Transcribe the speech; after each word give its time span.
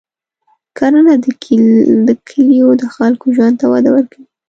کرنه 0.77 1.13
د 2.07 2.09
کلیو 2.27 2.69
د 2.81 2.83
خلکو 2.95 3.25
ژوند 3.35 3.55
ته 3.61 3.65
وده 3.73 3.89
ورکوي. 3.93 4.25